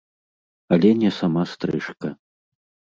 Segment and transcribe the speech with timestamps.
[0.77, 2.15] Але не сама стрыжка.